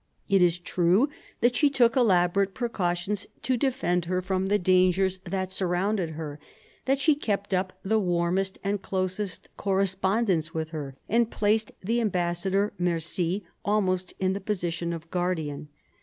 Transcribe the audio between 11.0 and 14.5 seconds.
and placed the am bassador Mercy almost in the